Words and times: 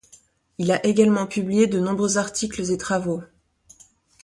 Il 0.57 0.71
a 0.71 0.83
également 0.83 1.27
publié 1.27 1.67
de 1.67 1.79
nombreux 1.79 2.17
articles 2.17 2.71
et 2.71 2.75
travaux. 2.77 3.21